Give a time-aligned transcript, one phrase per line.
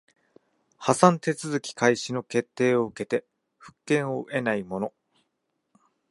[0.79, 3.23] 破産手続開始の決定を受けて
[3.59, 4.95] 復権を得ない者